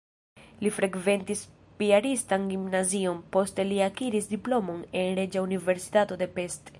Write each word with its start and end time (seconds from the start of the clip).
Li 0.67 0.69
frekventis 0.77 1.43
piaristan 1.81 2.47
gimnazion, 2.53 3.21
poste 3.37 3.67
li 3.73 3.79
akiris 3.89 4.31
diplomon 4.35 4.83
en 5.03 5.15
Reĝa 5.21 5.49
Universitato 5.51 6.23
de 6.23 6.33
Pest. 6.39 6.69